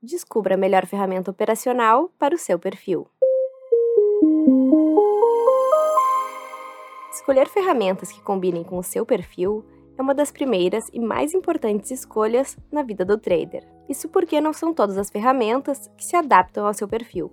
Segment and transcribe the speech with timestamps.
[0.00, 3.08] Descubra a melhor ferramenta operacional para o seu perfil.
[7.10, 9.64] Escolher ferramentas que combinem com o seu perfil
[9.98, 13.66] é uma das primeiras e mais importantes escolhas na vida do trader.
[13.88, 17.32] Isso porque não são todas as ferramentas que se adaptam ao seu perfil.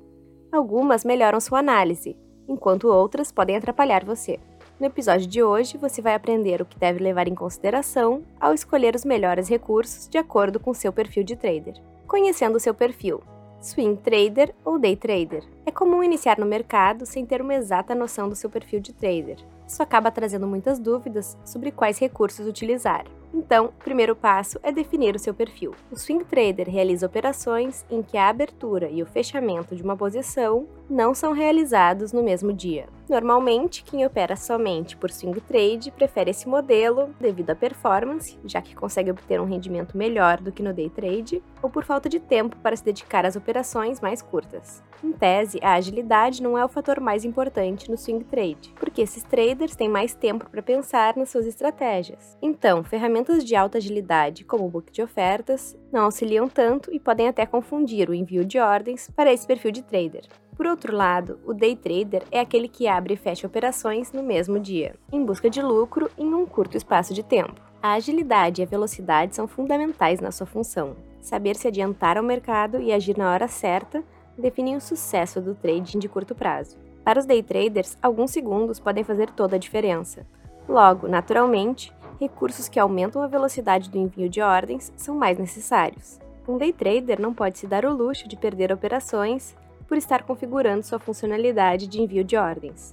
[0.52, 4.40] Algumas melhoram sua análise, enquanto outras podem atrapalhar você.
[4.80, 8.96] No episódio de hoje, você vai aprender o que deve levar em consideração ao escolher
[8.96, 11.76] os melhores recursos de acordo com seu perfil de trader.
[12.08, 13.24] Conhecendo seu perfil,
[13.60, 15.44] swing trader ou day trader.
[15.66, 19.38] É comum iniciar no mercado sem ter uma exata noção do seu perfil de trader.
[19.68, 23.06] Isso acaba trazendo muitas dúvidas sobre quais recursos utilizar.
[23.34, 25.74] Então, o primeiro passo é definir o seu perfil.
[25.92, 30.68] O swing trader realiza operações em que a abertura e o fechamento de uma posição
[30.88, 32.88] não são realizados no mesmo dia.
[33.08, 38.76] Normalmente, quem opera somente por swing trade prefere esse modelo devido à performance, já que
[38.76, 42.58] consegue obter um rendimento melhor do que no day trade, ou por falta de tempo
[42.58, 44.84] para se dedicar às operações mais curtas.
[45.04, 49.24] Em tese, a agilidade não é o fator mais importante no swing trade, porque esses
[49.24, 52.36] traders têm mais tempo para pensar nas suas estratégias.
[52.42, 57.28] Então, ferramentas de alta agilidade, como o book de ofertas, não auxiliam tanto e podem
[57.28, 60.24] até confundir o envio de ordens para esse perfil de trader.
[60.56, 64.58] Por outro lado, o day trader é aquele que abre e fecha operações no mesmo
[64.58, 67.60] dia, em busca de lucro em um curto espaço de tempo.
[67.84, 70.96] A agilidade e a velocidade são fundamentais na sua função.
[71.20, 74.02] Saber se adiantar ao mercado e agir na hora certa
[74.38, 76.78] definem o sucesso do trading de curto prazo.
[77.04, 80.26] Para os day traders, alguns segundos podem fazer toda a diferença.
[80.68, 86.18] Logo, naturalmente, recursos que aumentam a velocidade do envio de ordens são mais necessários.
[86.48, 89.56] Um day trader não pode se dar o luxo de perder operações
[89.88, 92.92] por estar configurando sua funcionalidade de envio de ordens.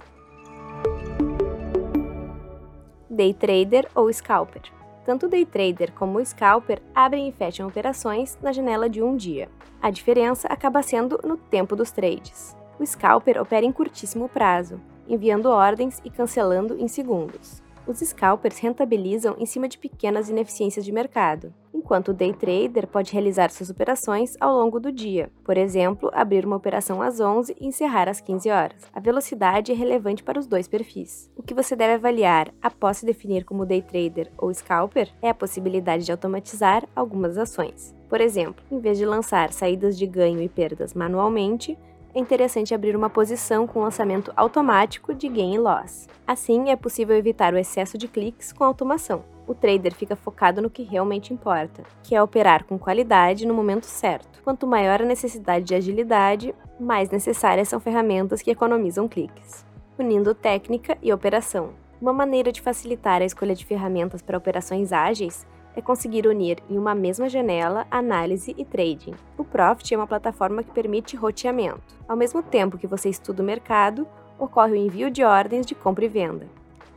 [3.09, 4.61] Day trader ou scalper.
[5.05, 9.15] Tanto o day trader como o scalper abrem e fecham operações na janela de um
[9.15, 9.49] dia.
[9.81, 12.55] A diferença acaba sendo no tempo dos trades.
[12.79, 17.62] O scalper opera em curtíssimo prazo, enviando ordens e cancelando em segundos.
[17.85, 23.11] Os scalpers rentabilizam em cima de pequenas ineficiências de mercado, enquanto o day trader pode
[23.11, 27.67] realizar suas operações ao longo do dia, por exemplo, abrir uma operação às 11 e
[27.67, 28.83] encerrar às 15 horas.
[28.93, 31.29] A velocidade é relevante para os dois perfis.
[31.35, 35.35] O que você deve avaliar após se definir como day trader ou scalper é a
[35.35, 37.93] possibilidade de automatizar algumas ações.
[38.07, 41.77] Por exemplo, em vez de lançar saídas de ganho e perdas manualmente,
[42.15, 46.07] é interessante abrir uma posição com lançamento automático de gain e loss.
[46.27, 49.23] Assim, é possível evitar o excesso de cliques com automação.
[49.47, 53.85] O trader fica focado no que realmente importa, que é operar com qualidade no momento
[53.85, 54.41] certo.
[54.43, 59.65] Quanto maior a necessidade de agilidade, mais necessárias são ferramentas que economizam cliques.
[59.97, 61.71] Unindo técnica e operação.
[61.99, 66.77] Uma maneira de facilitar a escolha de ferramentas para operações ágeis é conseguir unir em
[66.77, 69.13] uma mesma janela análise e trading.
[69.37, 71.95] O Profit é uma plataforma que permite roteamento.
[72.07, 74.07] Ao mesmo tempo que você estuda o mercado,
[74.37, 76.47] ocorre o envio de ordens de compra e venda.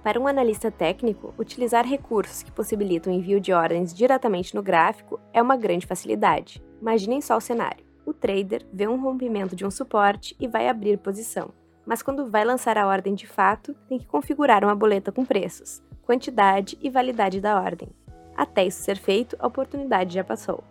[0.03, 5.19] Para um analista técnico, utilizar recursos que possibilitam o envio de ordens diretamente no gráfico
[5.33, 6.63] é uma grande facilidade.
[6.81, 7.85] Imaginem só o cenário.
[8.05, 11.53] O trader vê um rompimento de um suporte e vai abrir posição.
[11.85, 15.83] Mas quando vai lançar a ordem de fato, tem que configurar uma boleta com preços,
[16.03, 17.89] quantidade e validade da ordem.
[18.37, 20.63] Até isso ser feito, a oportunidade já passou.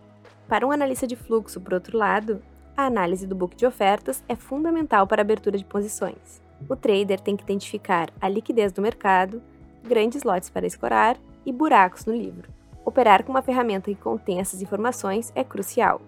[0.48, 2.42] Para um analista de fluxo, por outro lado,
[2.78, 6.42] a análise do book de ofertas é fundamental para a abertura de posições.
[6.70, 9.42] O trader tem que identificar a liquidez do mercado,
[9.84, 12.50] grandes lotes para escorar e buracos no livro.
[12.86, 16.02] Operar com uma ferramenta que contém essas informações é crucial.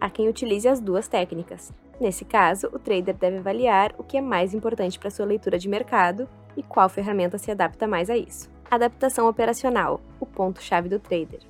[0.00, 1.72] Há quem utilize as duas técnicas.
[2.00, 5.68] Nesse caso, o trader deve avaliar o que é mais importante para sua leitura de
[5.68, 8.48] mercado e qual ferramenta se adapta mais a isso.
[8.70, 11.40] Adaptação operacional, o ponto-chave do trader.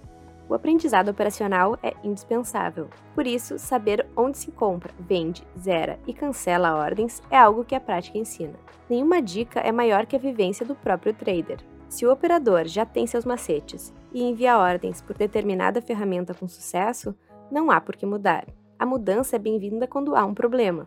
[0.48, 2.88] O aprendizado operacional é indispensável.
[3.14, 7.80] Por isso, saber onde se compra, vende, zera e cancela ordens é algo que a
[7.80, 8.54] prática ensina.
[8.88, 11.58] Nenhuma dica é maior que a vivência do próprio trader.
[11.90, 17.14] Se o operador já tem seus macetes e envia ordens por determinada ferramenta com sucesso,
[17.50, 18.46] não há por que mudar.
[18.78, 20.86] A mudança é bem-vinda quando há um problema.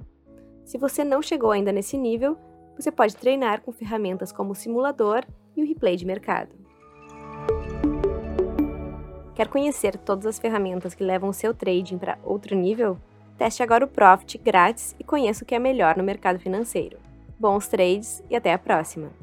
[0.66, 2.36] Se você não chegou ainda nesse nível,
[2.78, 5.26] você pode treinar com ferramentas como o simulador
[5.56, 6.56] e o replay de mercado.
[9.36, 12.98] Quer conhecer todas as ferramentas que levam o seu trading para outro nível?
[13.38, 16.98] Teste agora o Profit grátis e conheça o que é melhor no mercado financeiro.
[17.40, 19.23] Bons trades e até a próxima!